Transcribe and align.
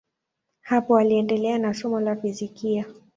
Hapo 0.61 0.97
aliendelea 0.97 1.57
na 1.57 1.73
somo 1.73 1.99
la 1.99 2.15
fizikia. 2.15 2.85